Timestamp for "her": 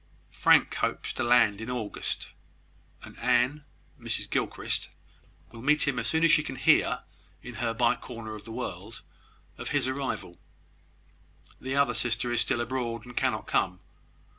7.61-7.71